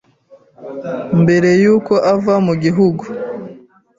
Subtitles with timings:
[1.21, 3.03] mbere y’uko ava mu gihugu